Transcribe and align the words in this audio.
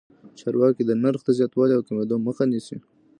چارواکي 0.39 0.83
د 0.85 0.91
نرخ 1.03 1.21
د 1.25 1.29
زیاتوالي 1.39 1.73
او 1.75 1.83
کمېدو 1.89 2.15
مخه 2.27 2.43
نیسي. 2.51 2.77